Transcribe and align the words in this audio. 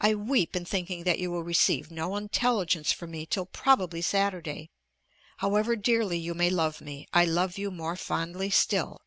I 0.00 0.16
weep 0.16 0.56
in 0.56 0.64
thinking 0.64 1.04
that 1.04 1.20
you 1.20 1.30
will 1.30 1.44
receive 1.44 1.88
no 1.88 2.16
intelligence 2.16 2.90
from 2.90 3.12
me 3.12 3.24
till 3.24 3.46
probably 3.46 4.02
Saturday. 4.02 4.72
However 5.36 5.76
dearly 5.76 6.18
you 6.18 6.34
may 6.34 6.50
love 6.50 6.80
me, 6.80 7.06
I 7.14 7.24
love 7.24 7.56
you 7.56 7.70
more 7.70 7.94
fondly 7.94 8.50
still. 8.50 9.02